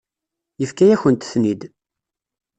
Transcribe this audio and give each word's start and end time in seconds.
Yefka-yakent-ten-id. 0.59 1.61